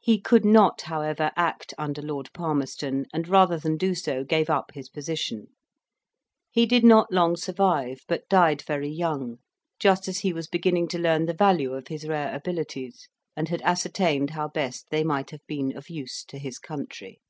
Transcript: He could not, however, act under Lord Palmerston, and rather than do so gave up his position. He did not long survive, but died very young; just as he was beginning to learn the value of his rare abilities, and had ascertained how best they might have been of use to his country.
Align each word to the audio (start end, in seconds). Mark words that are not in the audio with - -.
He 0.00 0.18
could 0.18 0.46
not, 0.46 0.80
however, 0.80 1.30
act 1.36 1.74
under 1.76 2.00
Lord 2.00 2.30
Palmerston, 2.32 3.04
and 3.12 3.28
rather 3.28 3.58
than 3.58 3.76
do 3.76 3.94
so 3.94 4.24
gave 4.24 4.48
up 4.48 4.70
his 4.72 4.88
position. 4.88 5.48
He 6.50 6.64
did 6.64 6.84
not 6.84 7.12
long 7.12 7.36
survive, 7.36 7.98
but 8.08 8.26
died 8.30 8.62
very 8.62 8.88
young; 8.88 9.40
just 9.78 10.08
as 10.08 10.20
he 10.20 10.32
was 10.32 10.48
beginning 10.48 10.88
to 10.88 10.98
learn 10.98 11.26
the 11.26 11.34
value 11.34 11.74
of 11.74 11.88
his 11.88 12.08
rare 12.08 12.34
abilities, 12.34 13.08
and 13.36 13.50
had 13.50 13.60
ascertained 13.60 14.30
how 14.30 14.48
best 14.48 14.86
they 14.88 15.04
might 15.04 15.28
have 15.32 15.46
been 15.46 15.76
of 15.76 15.90
use 15.90 16.24
to 16.28 16.38
his 16.38 16.58
country. 16.58 17.20